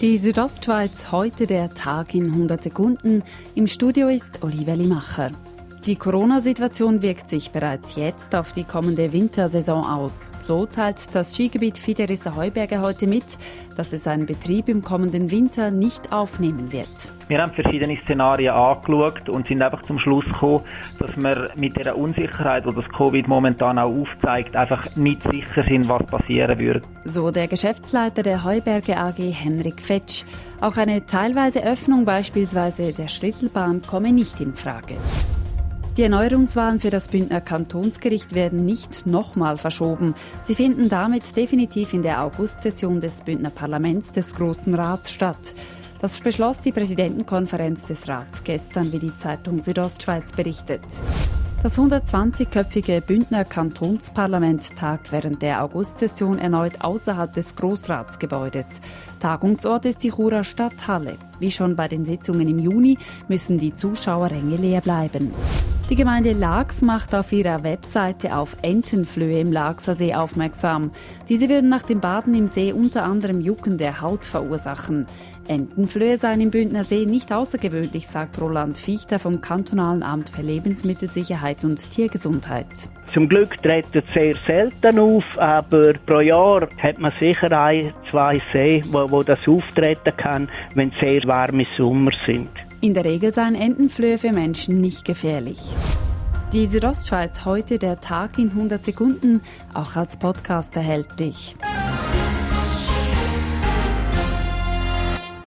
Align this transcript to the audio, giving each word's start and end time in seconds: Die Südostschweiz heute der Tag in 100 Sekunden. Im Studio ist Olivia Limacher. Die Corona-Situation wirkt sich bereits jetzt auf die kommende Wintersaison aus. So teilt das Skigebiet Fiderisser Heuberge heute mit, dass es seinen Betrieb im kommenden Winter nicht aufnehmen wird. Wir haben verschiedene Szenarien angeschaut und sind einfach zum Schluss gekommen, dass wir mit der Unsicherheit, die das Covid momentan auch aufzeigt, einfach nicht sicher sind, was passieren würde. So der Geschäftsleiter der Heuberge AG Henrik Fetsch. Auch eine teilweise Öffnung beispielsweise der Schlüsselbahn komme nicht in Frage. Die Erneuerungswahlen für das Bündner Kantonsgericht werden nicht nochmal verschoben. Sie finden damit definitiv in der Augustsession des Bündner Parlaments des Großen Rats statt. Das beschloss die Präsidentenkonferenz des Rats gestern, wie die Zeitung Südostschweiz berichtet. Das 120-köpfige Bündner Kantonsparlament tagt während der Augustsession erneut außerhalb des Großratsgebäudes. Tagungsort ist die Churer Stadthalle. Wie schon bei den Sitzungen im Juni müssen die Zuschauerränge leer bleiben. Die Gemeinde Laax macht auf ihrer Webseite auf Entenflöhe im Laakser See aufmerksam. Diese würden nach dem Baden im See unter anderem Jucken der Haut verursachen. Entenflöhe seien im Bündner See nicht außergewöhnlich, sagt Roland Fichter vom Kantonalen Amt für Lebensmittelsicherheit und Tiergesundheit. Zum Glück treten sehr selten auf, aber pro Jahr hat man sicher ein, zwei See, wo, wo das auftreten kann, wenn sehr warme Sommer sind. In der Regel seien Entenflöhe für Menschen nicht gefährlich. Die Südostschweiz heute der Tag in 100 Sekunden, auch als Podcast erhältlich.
Die 0.00 0.16
Südostschweiz 0.16 1.10
heute 1.10 1.48
der 1.48 1.74
Tag 1.74 2.14
in 2.14 2.26
100 2.26 2.62
Sekunden. 2.62 3.24
Im 3.56 3.66
Studio 3.66 4.06
ist 4.06 4.44
Olivia 4.44 4.74
Limacher. 4.74 5.32
Die 5.86 5.96
Corona-Situation 5.96 7.00
wirkt 7.02 7.28
sich 7.28 7.50
bereits 7.50 7.96
jetzt 7.96 8.34
auf 8.34 8.52
die 8.52 8.64
kommende 8.64 9.12
Wintersaison 9.12 9.84
aus. 9.84 10.30
So 10.42 10.66
teilt 10.66 11.14
das 11.14 11.34
Skigebiet 11.34 11.78
Fiderisser 11.78 12.36
Heuberge 12.36 12.80
heute 12.80 13.06
mit, 13.06 13.24
dass 13.76 13.92
es 13.92 14.04
seinen 14.04 14.26
Betrieb 14.26 14.68
im 14.68 14.82
kommenden 14.82 15.30
Winter 15.30 15.70
nicht 15.70 16.12
aufnehmen 16.12 16.72
wird. 16.72 17.12
Wir 17.28 17.38
haben 17.38 17.52
verschiedene 17.52 17.96
Szenarien 18.04 18.52
angeschaut 18.54 19.28
und 19.28 19.46
sind 19.46 19.62
einfach 19.62 19.80
zum 19.82 19.98
Schluss 19.98 20.24
gekommen, 20.24 20.64
dass 20.98 21.16
wir 21.16 21.50
mit 21.56 21.76
der 21.76 21.96
Unsicherheit, 21.96 22.66
die 22.66 22.74
das 22.74 22.88
Covid 22.88 23.28
momentan 23.28 23.78
auch 23.78 23.90
aufzeigt, 23.90 24.56
einfach 24.56 24.94
nicht 24.96 25.22
sicher 25.22 25.64
sind, 25.68 25.88
was 25.88 26.04
passieren 26.06 26.58
würde. 26.58 26.82
So 27.04 27.30
der 27.30 27.48
Geschäftsleiter 27.48 28.22
der 28.22 28.44
Heuberge 28.44 28.96
AG 28.96 29.18
Henrik 29.18 29.80
Fetsch. 29.80 30.24
Auch 30.60 30.76
eine 30.76 31.06
teilweise 31.06 31.64
Öffnung 31.64 32.04
beispielsweise 32.04 32.92
der 32.92 33.08
Schlüsselbahn 33.08 33.82
komme 33.82 34.12
nicht 34.12 34.40
in 34.40 34.54
Frage. 34.54 34.96
Die 35.98 36.04
Erneuerungswahlen 36.04 36.78
für 36.78 36.90
das 36.90 37.08
Bündner 37.08 37.40
Kantonsgericht 37.40 38.32
werden 38.32 38.64
nicht 38.64 39.04
nochmal 39.04 39.58
verschoben. 39.58 40.14
Sie 40.44 40.54
finden 40.54 40.88
damit 40.88 41.36
definitiv 41.36 41.92
in 41.92 42.02
der 42.02 42.22
Augustsession 42.22 43.00
des 43.00 43.22
Bündner 43.22 43.50
Parlaments 43.50 44.12
des 44.12 44.32
Großen 44.32 44.72
Rats 44.74 45.10
statt. 45.10 45.54
Das 46.00 46.20
beschloss 46.20 46.60
die 46.60 46.70
Präsidentenkonferenz 46.70 47.86
des 47.86 48.06
Rats 48.06 48.44
gestern, 48.44 48.92
wie 48.92 49.00
die 49.00 49.16
Zeitung 49.16 49.58
Südostschweiz 49.60 50.30
berichtet. 50.30 50.82
Das 51.64 51.76
120-köpfige 51.76 53.00
Bündner 53.00 53.44
Kantonsparlament 53.44 54.76
tagt 54.76 55.10
während 55.10 55.42
der 55.42 55.64
Augustsession 55.64 56.38
erneut 56.38 56.80
außerhalb 56.80 57.32
des 57.32 57.56
Großratsgebäudes. 57.56 58.80
Tagungsort 59.18 59.84
ist 59.84 60.04
die 60.04 60.12
Churer 60.12 60.44
Stadthalle. 60.44 61.16
Wie 61.40 61.50
schon 61.50 61.74
bei 61.74 61.88
den 61.88 62.04
Sitzungen 62.04 62.46
im 62.46 62.60
Juni 62.60 62.96
müssen 63.26 63.58
die 63.58 63.74
Zuschauerränge 63.74 64.54
leer 64.54 64.80
bleiben. 64.80 65.32
Die 65.90 65.96
Gemeinde 65.96 66.32
Laax 66.32 66.82
macht 66.82 67.14
auf 67.14 67.32
ihrer 67.32 67.62
Webseite 67.62 68.36
auf 68.36 68.58
Entenflöhe 68.60 69.40
im 69.40 69.50
Laakser 69.50 69.94
See 69.94 70.14
aufmerksam. 70.14 70.90
Diese 71.30 71.48
würden 71.48 71.70
nach 71.70 71.80
dem 71.80 72.00
Baden 72.00 72.34
im 72.34 72.46
See 72.46 72.74
unter 72.74 73.04
anderem 73.04 73.40
Jucken 73.40 73.78
der 73.78 74.02
Haut 74.02 74.26
verursachen. 74.26 75.06
Entenflöhe 75.46 76.18
seien 76.18 76.42
im 76.42 76.50
Bündner 76.50 76.84
See 76.84 77.06
nicht 77.06 77.32
außergewöhnlich, 77.32 78.06
sagt 78.06 78.38
Roland 78.38 78.76
Fichter 78.76 79.18
vom 79.18 79.40
Kantonalen 79.40 80.02
Amt 80.02 80.28
für 80.28 80.42
Lebensmittelsicherheit 80.42 81.64
und 81.64 81.88
Tiergesundheit. 81.88 82.66
Zum 83.14 83.26
Glück 83.26 83.56
treten 83.62 84.02
sehr 84.12 84.34
selten 84.46 84.98
auf, 84.98 85.24
aber 85.38 85.94
pro 86.04 86.20
Jahr 86.20 86.68
hat 86.82 86.98
man 86.98 87.14
sicher 87.18 87.50
ein, 87.58 87.94
zwei 88.10 88.42
See, 88.52 88.82
wo, 88.90 89.10
wo 89.10 89.22
das 89.22 89.40
auftreten 89.48 90.14
kann, 90.18 90.50
wenn 90.74 90.92
sehr 91.00 91.22
warme 91.24 91.64
Sommer 91.78 92.10
sind. 92.26 92.50
In 92.80 92.94
der 92.94 93.04
Regel 93.04 93.32
seien 93.32 93.56
Entenflöhe 93.56 94.18
für 94.18 94.32
Menschen 94.32 94.80
nicht 94.80 95.04
gefährlich. 95.04 95.58
Die 96.52 96.64
Südostschweiz 96.64 97.44
heute 97.44 97.78
der 97.78 98.00
Tag 98.00 98.38
in 98.38 98.50
100 98.50 98.84
Sekunden, 98.84 99.42
auch 99.74 99.96
als 99.96 100.16
Podcast 100.16 100.76
erhältlich. 100.76 101.56